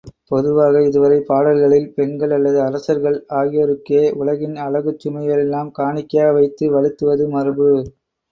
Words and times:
பொதுவாக 0.29 0.79
இதுவரை 0.83 1.17
பாடல்களில், 1.27 1.85
பெண்கள் 1.97 2.33
அல்லது 2.37 2.59
அரசர்கள் 2.61 3.17
ஆகியோருக்கே 3.39 4.01
உலகின் 4.21 4.57
அழகுச் 4.65 5.01
சுமைகளையெல்லாம் 5.03 5.71
காணிக்கையாக 5.79 6.35
வைத்து 6.39 6.73
வழுத்துவது 6.73 7.27
மரபு. 7.31 7.69